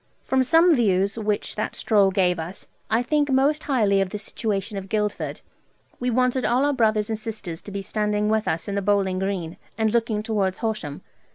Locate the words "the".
4.09-4.17, 8.73-8.81